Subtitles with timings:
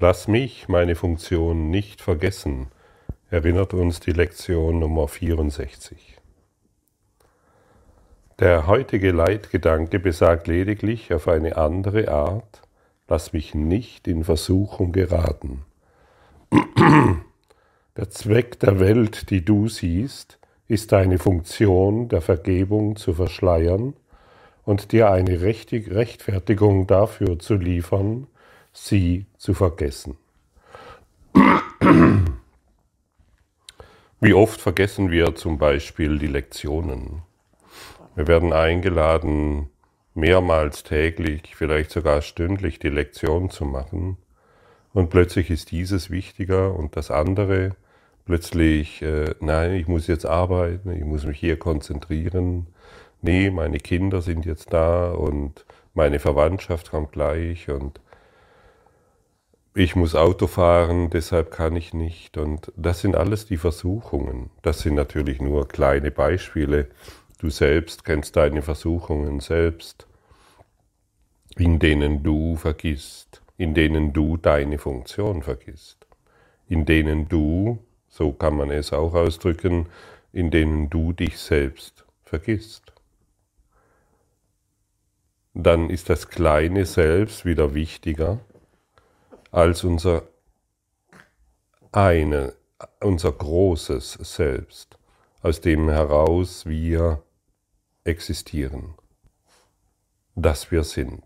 [0.00, 2.66] Lass mich meine Funktion nicht vergessen,
[3.30, 6.18] erinnert uns die Lektion Nummer 64.
[8.40, 12.62] Der heutige Leitgedanke besagt lediglich auf eine andere Art,
[13.06, 15.64] lass mich nicht in Versuchung geraten.
[17.96, 23.94] Der Zweck der Welt, die du siehst, ist deine Funktion der Vergebung zu verschleiern
[24.64, 28.26] und dir eine Rechtfertigung dafür zu liefern,
[28.74, 30.18] sie zu vergessen.
[34.20, 37.22] Wie oft vergessen wir zum Beispiel die Lektionen?
[38.14, 39.70] Wir werden eingeladen,
[40.14, 44.16] mehrmals täglich, vielleicht sogar stündlich die Lektion zu machen.
[44.92, 47.76] Und plötzlich ist dieses wichtiger und das andere
[48.24, 52.68] plötzlich, äh, nein, ich muss jetzt arbeiten, ich muss mich hier konzentrieren.
[53.22, 55.64] Nee, meine Kinder sind jetzt da und
[55.94, 58.00] meine Verwandtschaft kommt gleich und
[59.74, 62.38] ich muss Auto fahren, deshalb kann ich nicht.
[62.38, 64.50] Und das sind alles die Versuchungen.
[64.62, 66.88] Das sind natürlich nur kleine Beispiele.
[67.38, 70.06] Du selbst kennst deine Versuchungen selbst,
[71.56, 76.06] in denen du vergisst, in denen du deine Funktion vergisst,
[76.68, 79.86] in denen du, so kann man es auch ausdrücken,
[80.32, 82.92] in denen du dich selbst vergisst.
[85.52, 88.40] Dann ist das kleine Selbst wieder wichtiger
[89.54, 90.24] als unser
[91.92, 92.54] eine,
[93.00, 94.98] unser großes Selbst,
[95.42, 97.22] aus dem heraus wir
[98.02, 98.94] existieren,
[100.34, 101.22] dass wir sind.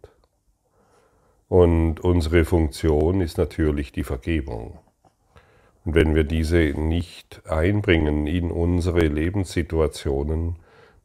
[1.49, 4.79] Und unsere Funktion ist natürlich die Vergebung.
[5.87, 10.57] Und wenn wir diese nicht einbringen in unsere Lebenssituationen,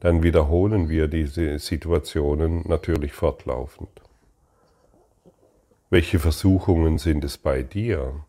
[0.01, 4.01] dann wiederholen wir diese Situationen natürlich fortlaufend.
[5.93, 8.25] Welche Versuchungen sind es bei dir,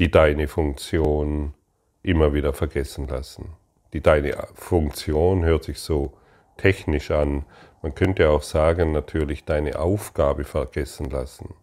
[0.00, 1.54] die deine Funktion
[2.02, 3.52] immer wieder vergessen lassen?
[3.92, 6.18] Die deine Funktion hört sich so
[6.56, 7.44] technisch an.
[7.82, 11.54] Man könnte auch sagen, natürlich deine Aufgabe vergessen lassen.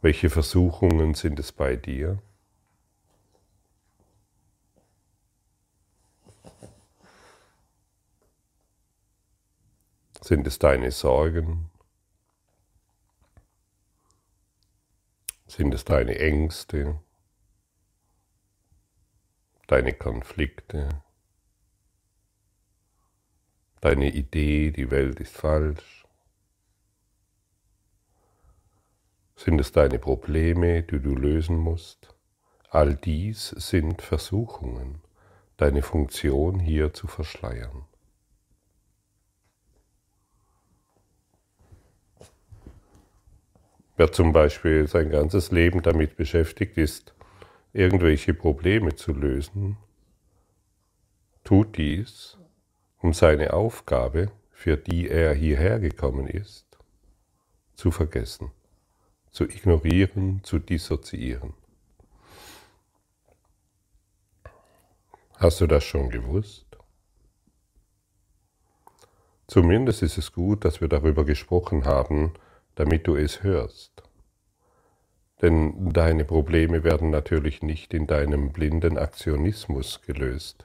[0.00, 2.22] Welche Versuchungen sind es bei dir?
[10.22, 11.68] Sind es deine Sorgen?
[15.48, 17.00] Sind es deine Ängste,
[19.66, 20.90] deine Konflikte,
[23.80, 26.04] deine Idee, die Welt ist falsch?
[29.36, 32.14] Sind es deine Probleme, die du lösen musst?
[32.68, 35.00] All dies sind Versuchungen,
[35.56, 37.87] deine Funktion hier zu verschleiern.
[43.98, 47.14] Wer zum Beispiel sein ganzes Leben damit beschäftigt ist,
[47.72, 49.76] irgendwelche Probleme zu lösen,
[51.42, 52.38] tut dies,
[52.98, 56.78] um seine Aufgabe, für die er hierher gekommen ist,
[57.74, 58.52] zu vergessen,
[59.32, 61.54] zu ignorieren, zu dissoziieren.
[65.38, 66.66] Hast du das schon gewusst?
[69.48, 72.34] Zumindest ist es gut, dass wir darüber gesprochen haben,
[72.78, 74.04] damit du es hörst.
[75.42, 80.64] Denn deine Probleme werden natürlich nicht in deinem blinden Aktionismus gelöst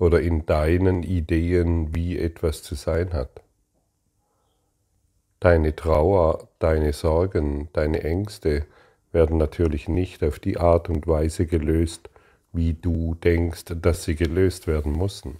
[0.00, 3.42] oder in deinen Ideen, wie etwas zu sein hat.
[5.38, 8.66] Deine Trauer, deine Sorgen, deine Ängste
[9.12, 12.10] werden natürlich nicht auf die Art und Weise gelöst,
[12.52, 15.38] wie du denkst, dass sie gelöst werden müssen.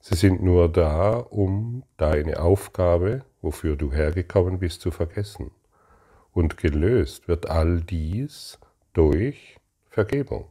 [0.00, 5.50] Sie sind nur da, um deine Aufgabe, wofür du hergekommen bist, zu vergessen.
[6.32, 8.58] Und gelöst wird all dies
[8.94, 9.58] durch
[9.90, 10.50] Vergebung.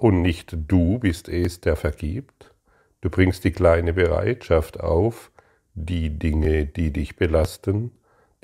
[0.00, 2.52] Und nicht du bist es, der vergibt.
[3.00, 5.30] Du bringst die kleine Bereitschaft auf,
[5.74, 7.92] die Dinge, die dich belasten,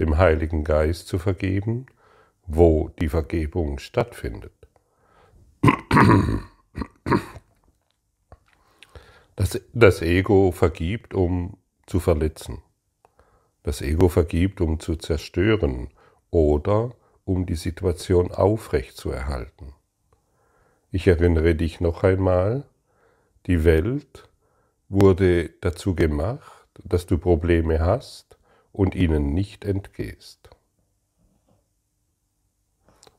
[0.01, 1.87] dem Heiligen Geist zu vergeben,
[2.47, 4.53] wo die Vergebung stattfindet.
[9.37, 12.63] Das, das Ego vergibt, um zu verletzen.
[13.63, 15.91] Das Ego vergibt, um zu zerstören
[16.31, 16.95] oder
[17.25, 19.75] um die Situation aufrecht zu erhalten.
[20.91, 22.65] Ich erinnere dich noch einmal,
[23.47, 24.29] die Welt
[24.89, 28.39] wurde dazu gemacht, dass du Probleme hast
[28.73, 30.51] und ihnen nicht entgehst.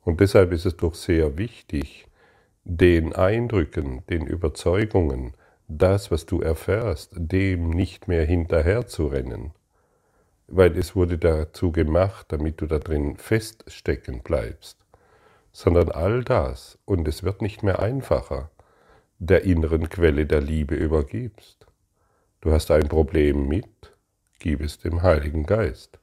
[0.01, 2.08] Und deshalb ist es doch sehr wichtig,
[2.71, 5.33] den Eindrücken, den Überzeugungen,
[5.67, 9.53] das, was du erfährst, dem nicht mehr hinterher zu rennen,
[10.47, 14.77] weil es wurde dazu gemacht, damit du da drin feststecken bleibst,
[15.51, 18.51] sondern all das, und es wird nicht mehr einfacher,
[19.17, 21.65] der inneren Quelle der Liebe übergibst.
[22.41, 23.95] Du hast ein Problem mit,
[24.37, 25.97] gib es dem Heiligen Geist.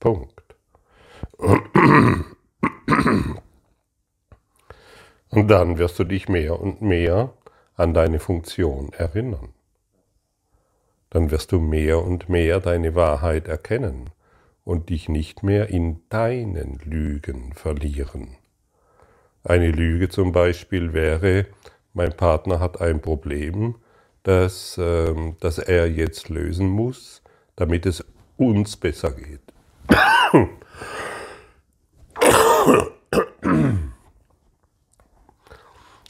[0.00, 0.42] Punkt.
[5.34, 7.32] Und dann wirst du dich mehr und mehr
[7.74, 9.48] an deine Funktion erinnern.
[11.10, 14.10] Dann wirst du mehr und mehr deine Wahrheit erkennen
[14.64, 18.36] und dich nicht mehr in deinen Lügen verlieren.
[19.42, 21.46] Eine Lüge zum Beispiel wäre,
[21.92, 23.76] mein Partner hat ein Problem,
[24.22, 27.22] das, äh, das er jetzt lösen muss,
[27.56, 28.04] damit es
[28.36, 29.40] uns besser geht.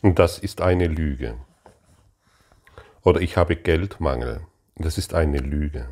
[0.05, 1.39] Und das ist eine Lüge.
[3.05, 4.43] Oder ich habe Geldmangel.
[4.77, 5.89] Das ist eine Lüge.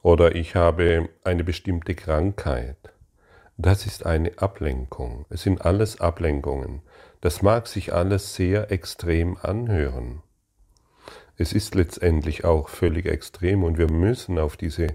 [0.00, 2.78] Oder ich habe eine bestimmte Krankheit.
[3.58, 5.26] Das ist eine Ablenkung.
[5.28, 6.80] Es sind alles Ablenkungen.
[7.20, 10.22] Das mag sich alles sehr extrem anhören.
[11.36, 14.86] Es ist letztendlich auch völlig extrem und wir müssen auf diese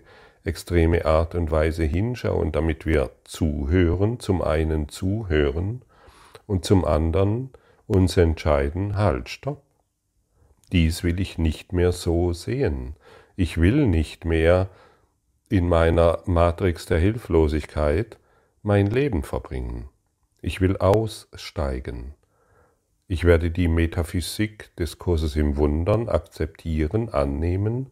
[0.43, 5.83] extreme Art und Weise hinschauen, damit wir zuhören, zum einen zuhören
[6.47, 7.51] und zum anderen
[7.91, 9.63] uns entscheiden, halt, stopp.
[10.71, 12.95] Dies will ich nicht mehr so sehen.
[13.35, 14.69] Ich will nicht mehr
[15.49, 18.17] in meiner Matrix der Hilflosigkeit
[18.63, 19.89] mein Leben verbringen.
[20.41, 22.13] Ich will aussteigen.
[23.09, 27.87] Ich werde die Metaphysik des Kurses im Wundern akzeptieren, annehmen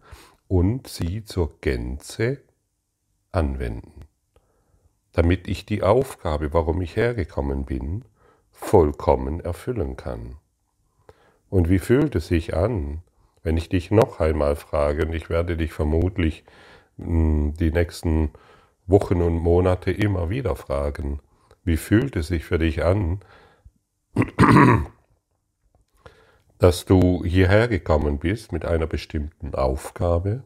[0.48, 2.40] und sie zur Gänze
[3.34, 4.06] anwenden,
[5.12, 8.06] damit ich die Aufgabe, warum ich hergekommen bin,
[8.60, 10.36] vollkommen erfüllen kann.
[11.50, 13.02] Und wie fühlt es sich an,
[13.42, 16.44] wenn ich dich noch einmal frage, und ich werde dich vermutlich
[16.98, 18.32] hm, die nächsten
[18.86, 21.20] Wochen und Monate immer wieder fragen,
[21.64, 23.22] wie fühlt es sich für dich an,
[26.60, 30.44] dass du hierher gekommen bist mit einer bestimmten Aufgabe,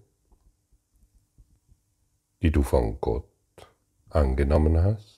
[2.42, 3.28] die du von Gott
[4.10, 5.13] angenommen hast?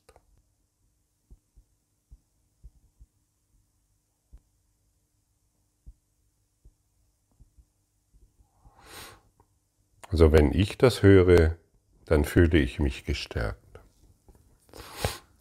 [10.15, 11.57] Also wenn ich das höre,
[12.05, 13.81] dann fühle ich mich gestärkt.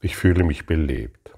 [0.01, 1.31] Ich fühle mich belebt.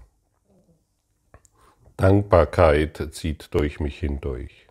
[1.98, 4.68] Dankbarkeit zieht durch mich hindurch.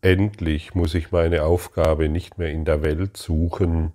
[0.00, 3.92] Endlich muss ich meine Aufgabe nicht mehr in der Welt suchen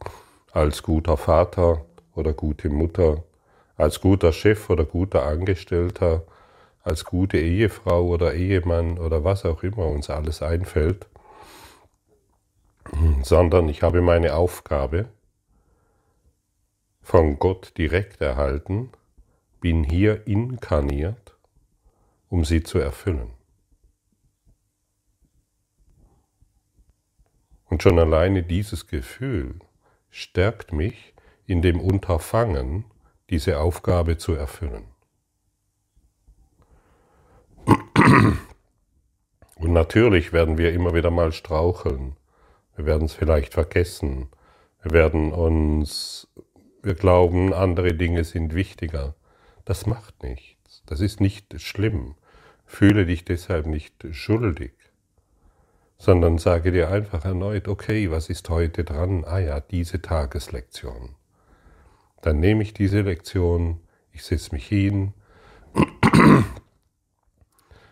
[0.53, 1.83] als guter Vater
[2.15, 3.25] oder gute Mutter,
[3.75, 6.23] als guter Chef oder guter Angestellter,
[6.83, 11.05] als gute Ehefrau oder Ehemann oder was auch immer uns alles einfällt,
[13.23, 15.09] sondern ich habe meine Aufgabe
[17.01, 18.91] von Gott direkt erhalten,
[19.61, 21.37] bin hier inkarniert,
[22.29, 23.31] um sie zu erfüllen.
[27.69, 29.59] Und schon alleine dieses Gefühl
[30.09, 31.13] stärkt mich
[31.45, 32.85] in dem Unterfangen,
[33.29, 34.85] diese Aufgabe zu erfüllen.
[39.55, 42.15] Und natürlich werden wir immer wieder mal straucheln
[42.77, 44.29] wir werden es vielleicht vergessen.
[44.83, 46.27] Wir werden uns,
[46.83, 49.15] wir glauben, andere Dinge sind wichtiger.
[49.65, 50.83] Das macht nichts.
[50.85, 52.15] Das ist nicht schlimm.
[52.65, 54.73] Fühle dich deshalb nicht schuldig,
[55.97, 59.25] sondern sage dir einfach erneut, okay, was ist heute dran?
[59.25, 61.15] Ah ja, diese Tageslektion.
[62.21, 63.81] Dann nehme ich diese Lektion,
[64.11, 65.13] ich setze mich hin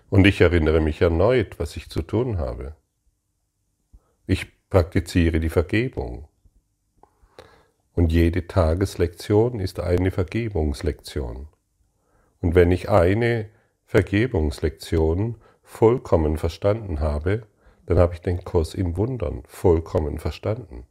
[0.09, 2.75] und ich erinnere mich erneut, was ich zu tun habe.
[4.27, 6.27] Ich Praktiziere die Vergebung.
[7.93, 11.47] Und jede Tageslektion ist eine Vergebungslektion.
[12.41, 13.49] Und wenn ich eine
[13.85, 17.43] Vergebungslektion vollkommen verstanden habe,
[17.85, 20.85] dann habe ich den Kurs im Wundern vollkommen verstanden.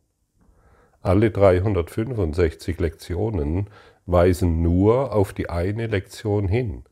[1.02, 3.68] Alle 365 Lektionen
[4.06, 6.84] weisen nur auf die eine Lektion hin.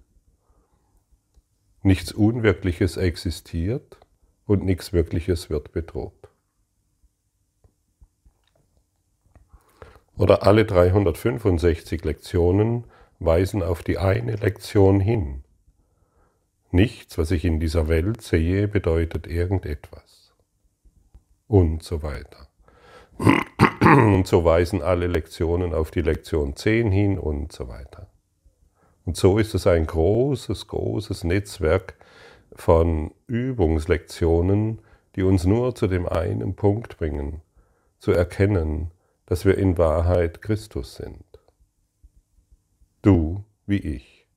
[1.82, 3.96] Nichts Unwirkliches existiert
[4.44, 6.31] und nichts Wirkliches wird bedroht.
[10.16, 12.84] Oder alle 365 Lektionen
[13.18, 15.42] weisen auf die eine Lektion hin.
[16.70, 20.32] Nichts, was ich in dieser Welt sehe, bedeutet irgendetwas.
[21.46, 22.48] Und so weiter.
[23.82, 28.06] Und so weisen alle Lektionen auf die Lektion 10 hin und so weiter.
[29.04, 31.96] Und so ist es ein großes, großes Netzwerk
[32.54, 34.80] von Übungslektionen,
[35.16, 37.42] die uns nur zu dem einen Punkt bringen,
[37.98, 38.92] zu erkennen,
[39.32, 41.24] dass wir in Wahrheit Christus sind.
[43.00, 44.28] Du wie ich.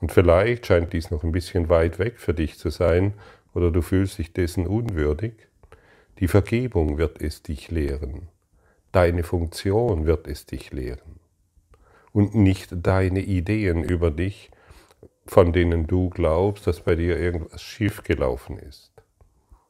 [0.00, 3.14] Und vielleicht scheint dies noch ein bisschen weit weg für dich zu sein
[3.52, 5.48] oder du fühlst dich dessen unwürdig.
[6.20, 8.28] Die Vergebung wird es dich lehren.
[8.92, 11.18] Deine Funktion wird es dich lehren.
[12.12, 14.52] Und nicht deine Ideen über dich,
[15.26, 18.92] von denen du glaubst, dass bei dir irgendwas schiefgelaufen ist.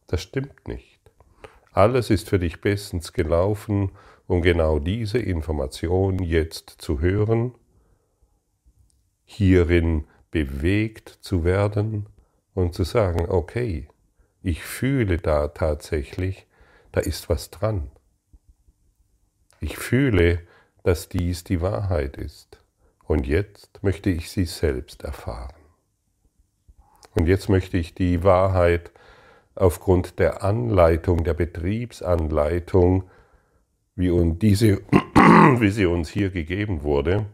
[0.09, 1.01] Das stimmt nicht.
[1.73, 3.93] Alles ist für dich bestens gelaufen,
[4.27, 7.55] um genau diese Information jetzt zu hören,
[9.25, 12.07] hierin bewegt zu werden
[12.55, 13.89] und zu sagen, okay,
[14.43, 16.47] ich fühle da tatsächlich,
[16.93, 17.91] da ist was dran.
[19.61, 20.41] Ich fühle,
[20.83, 22.61] dass dies die Wahrheit ist.
[23.05, 25.55] Und jetzt möchte ich sie selbst erfahren.
[27.15, 28.91] Und jetzt möchte ich die Wahrheit
[29.55, 33.09] aufgrund der Anleitung, der Betriebsanleitung,
[33.97, 34.83] wie, und diese,
[35.59, 37.27] wie sie uns hier gegeben wurde,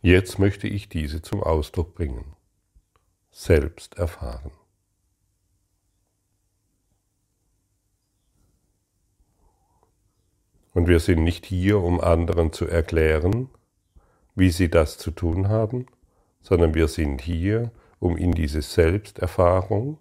[0.00, 2.36] jetzt möchte ich diese zum Ausdruck bringen,
[3.30, 4.52] selbst erfahren.
[10.72, 13.50] Und wir sind nicht hier, um anderen zu erklären,
[14.36, 15.86] wie sie das zu tun haben,
[16.40, 19.98] sondern wir sind hier, um in diese Selbsterfahrung,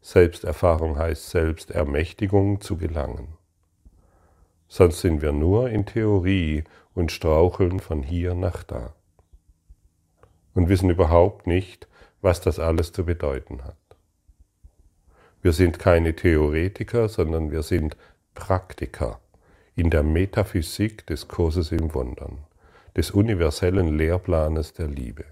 [0.00, 3.35] Selbsterfahrung heißt Selbstermächtigung zu gelangen.
[4.68, 8.94] Sonst sind wir nur in Theorie und straucheln von hier nach da
[10.54, 11.86] und wissen überhaupt nicht,
[12.22, 13.76] was das alles zu bedeuten hat.
[15.42, 17.96] Wir sind keine Theoretiker, sondern wir sind
[18.34, 19.20] Praktiker
[19.76, 22.38] in der Metaphysik des Kurses im Wundern,
[22.96, 25.24] des universellen Lehrplanes der Liebe.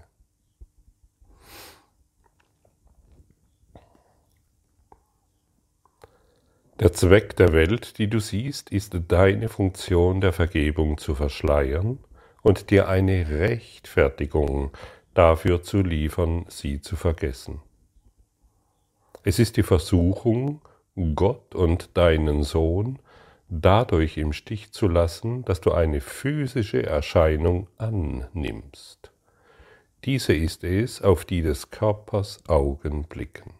[6.79, 11.99] Der Zweck der Welt, die du siehst, ist deine Funktion der Vergebung zu verschleiern
[12.41, 14.71] und dir eine Rechtfertigung
[15.13, 17.61] dafür zu liefern, sie zu vergessen.
[19.23, 20.61] Es ist die Versuchung,
[21.15, 22.99] Gott und deinen Sohn
[23.47, 29.11] dadurch im Stich zu lassen, dass du eine physische Erscheinung annimmst.
[30.03, 33.54] Diese ist es, auf die des Körpers Augen blicken.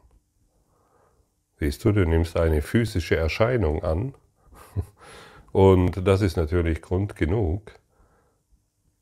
[1.65, 4.13] Siehst du, du nimmst eine physische Erscheinung an,
[5.51, 7.72] und das ist natürlich Grund genug,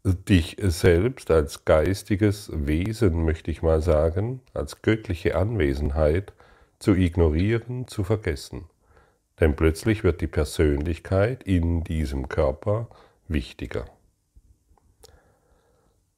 [0.05, 6.31] dich selbst als geistiges Wesen, möchte ich mal sagen, als göttliche Anwesenheit
[6.79, 8.69] zu ignorieren, zu vergessen.
[9.41, 12.87] Denn plötzlich wird die Persönlichkeit in diesem Körper
[13.27, 13.87] wichtiger.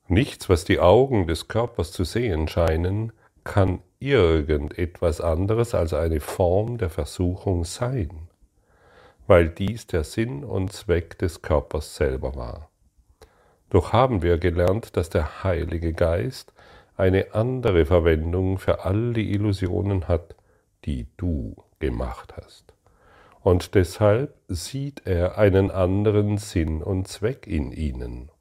[0.07, 3.13] Nichts, was die Augen des Körpers zu sehen scheinen,
[3.45, 8.27] kann irgendetwas anderes als eine Form der Versuchung sein,
[9.27, 12.69] weil dies der Sinn und Zweck des Körpers selber war.
[13.69, 16.53] Doch haben wir gelernt, dass der Heilige Geist
[16.97, 20.35] eine andere Verwendung für all die Illusionen hat,
[20.85, 22.73] die du gemacht hast.
[23.41, 28.31] Und deshalb sieht er einen anderen Sinn und Zweck in ihnen.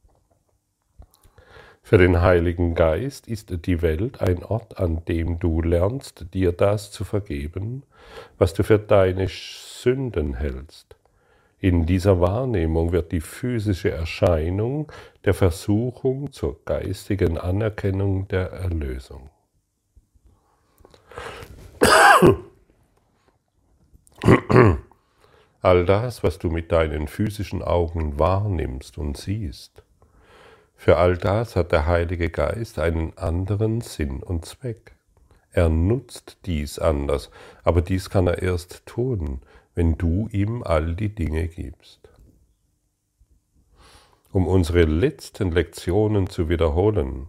[1.87, 6.91] Für den Heiligen Geist ist die Welt ein Ort, an dem du lernst, dir das
[6.91, 7.83] zu vergeben,
[8.39, 10.97] was du für deine Sünden hältst.
[11.59, 14.91] In dieser Wahrnehmung wird die physische Erscheinung
[15.27, 19.29] der Versuchung zur geistigen Anerkennung der Erlösung.
[25.61, 29.83] All das, was du mit deinen physischen Augen wahrnimmst und siehst,
[30.77, 34.95] für all das hat der Heilige Geist einen anderen Sinn und Zweck.
[35.51, 37.31] Er nutzt dies anders,
[37.63, 39.41] aber dies kann er erst tun,
[39.75, 42.01] wenn du ihm all die Dinge gibst.
[44.33, 47.29] Um unsere letzten Lektionen zu wiederholen,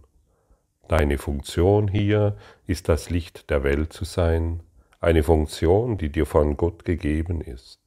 [0.88, 2.36] deine Funktion hier
[2.66, 4.60] ist das Licht der Welt zu sein,
[5.00, 7.78] eine Funktion, die dir von Gott gegeben ist.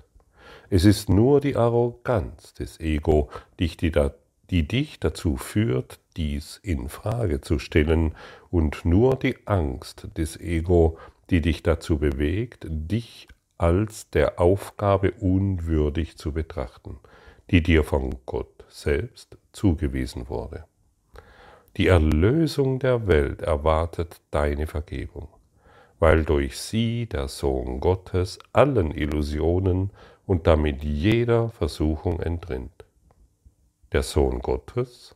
[0.70, 3.92] Es ist nur die Arroganz des Ego, die,
[4.50, 8.16] die dich dazu führt, dies in Frage zu stellen,
[8.50, 10.98] und nur die Angst des Ego,
[11.30, 13.28] die dich dazu bewegt, dich
[13.58, 16.98] als der Aufgabe unwürdig zu betrachten,
[17.52, 20.66] die dir von Gott selbst zugewiesen wurde.
[21.78, 25.28] Die Erlösung der Welt erwartet deine Vergebung,
[26.00, 29.92] weil durch sie der Sohn Gottes allen Illusionen
[30.26, 32.79] und damit jeder Versuchung entrinnt.
[33.92, 35.16] Der Sohn Gottes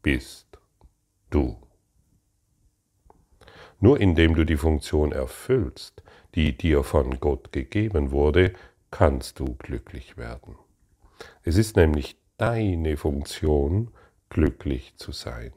[0.00, 0.58] bist
[1.28, 1.58] du.
[3.80, 6.02] Nur indem du die Funktion erfüllst,
[6.34, 8.54] die dir von Gott gegeben wurde,
[8.90, 10.56] kannst du glücklich werden.
[11.42, 13.90] Es ist nämlich deine Funktion,
[14.30, 15.52] glücklich zu sein,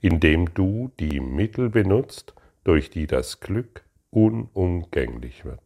[0.00, 5.62] indem du die Mittel benutzt, durch die das Glück unumgänglich wird.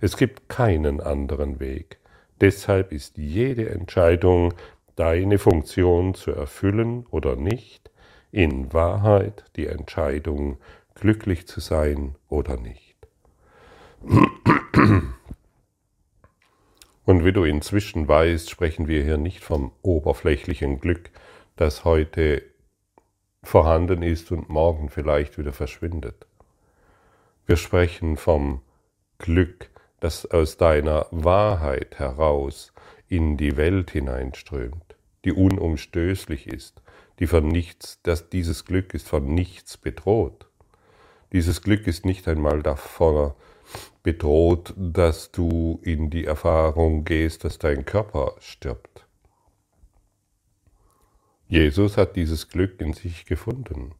[0.00, 1.98] Es gibt keinen anderen Weg.
[2.40, 4.54] Deshalb ist jede Entscheidung,
[4.98, 7.90] deine Funktion zu erfüllen oder nicht,
[8.32, 10.58] in Wahrheit die Entscheidung,
[10.94, 12.96] glücklich zu sein oder nicht.
[17.04, 21.10] Und wie du inzwischen weißt, sprechen wir hier nicht vom oberflächlichen Glück,
[21.56, 22.42] das heute
[23.42, 26.26] vorhanden ist und morgen vielleicht wieder verschwindet.
[27.46, 28.62] Wir sprechen vom
[29.18, 32.72] Glück, das aus deiner Wahrheit heraus
[33.08, 34.87] in die Welt hineinströmt,
[35.24, 36.82] die unumstößlich ist,
[37.18, 40.46] die von nichts, dass dieses Glück ist von nichts bedroht.
[41.32, 43.32] Dieses Glück ist nicht einmal davon
[44.02, 49.06] bedroht, dass du in die Erfahrung gehst, dass dein Körper stirbt.
[51.48, 53.94] Jesus hat dieses Glück in sich gefunden.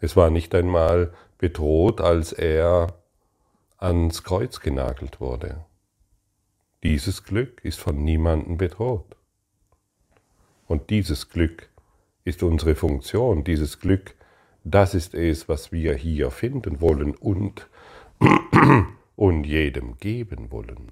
[0.00, 3.02] Es war nicht einmal bedroht, als er
[3.78, 5.64] ans Kreuz genagelt wurde.
[6.82, 9.16] Dieses Glück ist von niemandem bedroht.
[10.66, 11.68] Und dieses Glück
[12.24, 14.14] ist unsere Funktion, dieses Glück,
[14.64, 17.68] das ist es, was wir hier finden wollen und
[19.16, 20.90] und jedem geben wollen.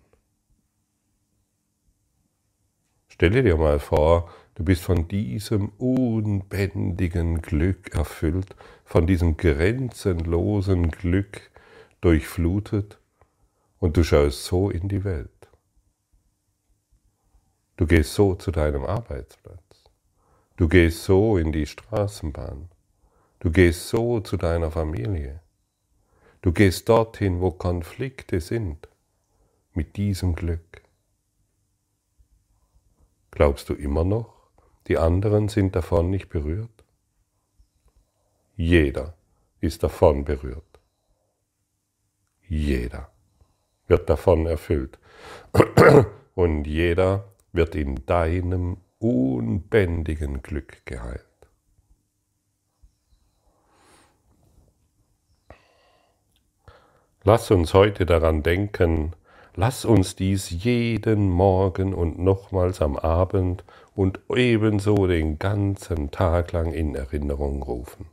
[3.08, 8.54] Stelle dir mal vor, du bist von diesem unbändigen Glück erfüllt,
[8.84, 11.50] von diesem grenzenlosen Glück
[12.00, 12.98] durchflutet
[13.78, 15.30] und du schaust so in die Welt.
[17.76, 19.63] Du gehst so zu deinem Arbeitsplatz.
[20.56, 22.68] Du gehst so in die Straßenbahn.
[23.40, 25.40] Du gehst so zu deiner Familie.
[26.42, 28.88] Du gehst dorthin, wo Konflikte sind,
[29.72, 30.82] mit diesem Glück.
[33.32, 34.32] Glaubst du immer noch,
[34.86, 36.84] die anderen sind davon nicht berührt?
[38.54, 39.16] Jeder
[39.60, 40.62] ist davon berührt.
[42.46, 43.10] Jeder
[43.88, 45.00] wird davon erfüllt.
[46.36, 51.26] Und jeder wird in deinem unbändigen Glück geheilt.
[57.22, 59.12] Lass uns heute daran denken,
[59.56, 63.62] lass uns dies jeden Morgen und nochmals am Abend
[63.94, 68.06] und ebenso den ganzen Tag lang in Erinnerung rufen.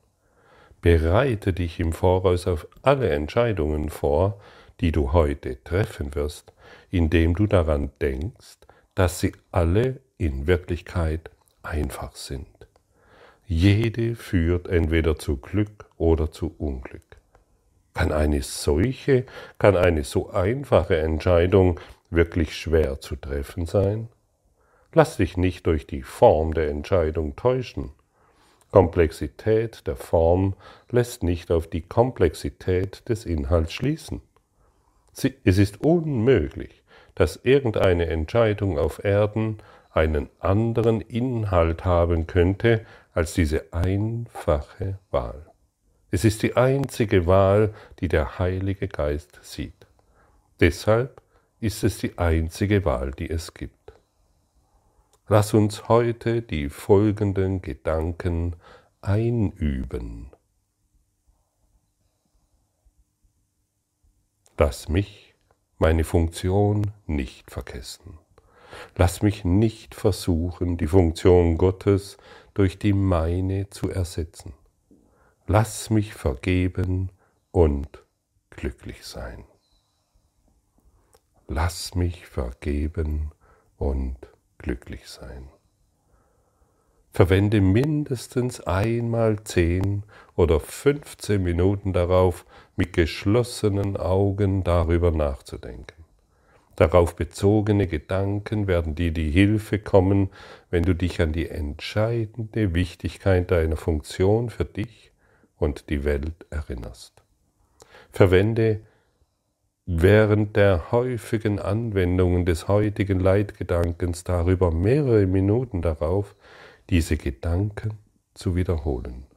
[0.81, 4.41] Bereite dich im Voraus auf alle Entscheidungen vor,
[4.81, 6.51] die du heute treffen wirst,
[6.89, 8.57] indem du daran denkst,
[8.93, 11.31] dass sie alle in Wirklichkeit
[11.63, 12.45] einfach sind.
[13.47, 17.01] Jede führt entweder zu Glück oder zu Unglück.
[17.95, 19.25] Kann eine solche,
[19.57, 21.79] kann eine so einfache Entscheidung
[22.11, 24.09] wirklich schwer zu treffen sein?
[24.93, 27.89] Lass dich nicht durch die Form der Entscheidung täuschen.
[28.69, 30.53] Komplexität der Form
[30.91, 34.21] lässt nicht auf die Komplexität des Inhalts schließen.
[35.43, 36.83] Es ist unmöglich,
[37.15, 39.57] dass irgendeine Entscheidung auf Erden
[39.93, 45.51] einen anderen Inhalt haben könnte als diese einfache Wahl.
[46.11, 49.87] Es ist die einzige Wahl, die der Heilige Geist sieht.
[50.59, 51.21] Deshalb
[51.59, 53.93] ist es die einzige Wahl, die es gibt.
[55.27, 58.55] Lass uns heute die folgenden Gedanken
[59.01, 60.31] einüben.
[64.57, 65.33] Lass mich
[65.79, 68.20] meine Funktion nicht vergessen.
[68.95, 72.17] Lass mich nicht versuchen, die Funktion Gottes
[72.53, 74.53] durch die meine zu ersetzen
[75.51, 77.11] lass mich vergeben
[77.51, 78.05] und
[78.51, 79.43] glücklich sein.
[81.49, 83.31] Lass mich vergeben
[83.75, 84.15] und
[84.57, 85.49] glücklich sein.
[87.11, 90.03] Verwende mindestens einmal zehn
[90.37, 92.45] oder fünfzehn Minuten darauf,
[92.77, 96.00] mit geschlossenen Augen darüber nachzudenken.
[96.81, 100.31] Darauf bezogene Gedanken werden dir die Hilfe kommen,
[100.71, 105.11] wenn du dich an die entscheidende Wichtigkeit deiner Funktion für dich
[105.59, 107.21] und die Welt erinnerst.
[108.11, 108.79] Verwende
[109.85, 116.35] während der häufigen Anwendungen des heutigen Leitgedankens darüber mehrere Minuten darauf,
[116.89, 117.99] diese Gedanken
[118.33, 119.27] zu wiederholen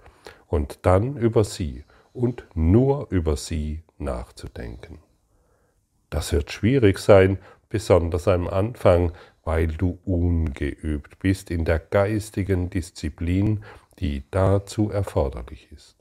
[0.46, 5.03] und dann über sie und nur über sie nachzudenken.
[6.14, 7.38] Das wird schwierig sein,
[7.70, 9.10] besonders am Anfang,
[9.42, 13.64] weil du ungeübt bist in der geistigen Disziplin,
[13.98, 15.96] die dazu erforderlich ist.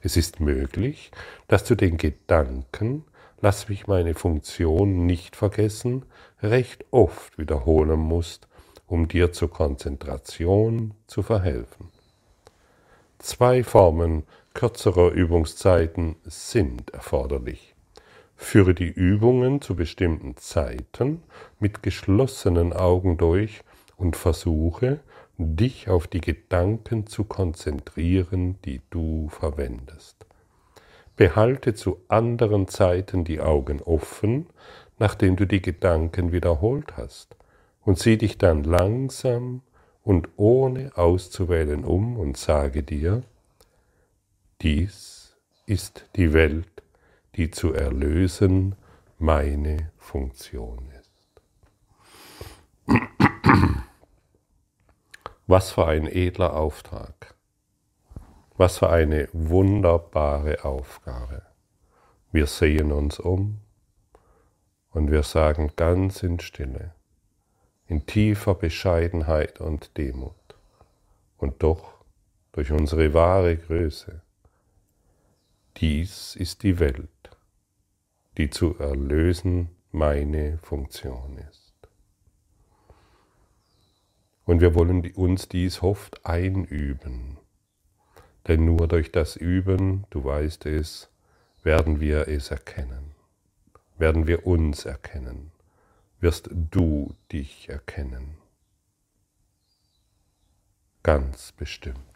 [0.00, 1.12] Es ist möglich,
[1.46, 3.04] dass du den Gedanken,
[3.40, 6.06] lass mich meine Funktion nicht vergessen,
[6.42, 8.48] recht oft wiederholen musst,
[8.88, 11.92] um dir zur Konzentration zu verhelfen.
[13.20, 17.75] Zwei Formen kürzerer Übungszeiten sind erforderlich.
[18.36, 21.22] Führe die Übungen zu bestimmten Zeiten
[21.58, 23.62] mit geschlossenen Augen durch
[23.96, 25.00] und versuche,
[25.38, 30.26] dich auf die Gedanken zu konzentrieren, die du verwendest.
[31.16, 34.46] Behalte zu anderen Zeiten die Augen offen,
[34.98, 37.36] nachdem du die Gedanken wiederholt hast,
[37.84, 39.62] und sieh dich dann langsam
[40.02, 43.22] und ohne auszuwählen um und sage dir,
[44.62, 46.75] dies ist die Welt,
[47.36, 48.76] die zu erlösen
[49.18, 51.06] meine Funktion ist.
[55.46, 57.34] Was für ein edler Auftrag.
[58.56, 61.42] Was für eine wunderbare Aufgabe.
[62.32, 63.58] Wir sehen uns um
[64.90, 66.94] und wir sagen ganz in Stille,
[67.86, 70.34] in tiefer Bescheidenheit und Demut
[71.36, 71.96] und doch
[72.52, 74.22] durch unsere wahre Größe.
[75.76, 77.08] Dies ist die Welt,
[78.36, 81.72] die zu erlösen meine Funktion ist.
[84.44, 87.38] Und wir wollen uns dies oft einüben.
[88.46, 91.10] Denn nur durch das Üben, du weißt es,
[91.62, 93.12] werden wir es erkennen.
[93.98, 95.50] Werden wir uns erkennen.
[96.20, 98.36] Wirst du dich erkennen.
[101.02, 102.15] Ganz bestimmt.